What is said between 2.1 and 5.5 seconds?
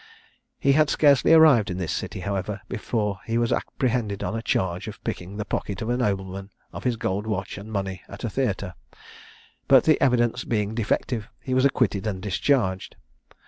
however, before he was apprehended on a charge of picking the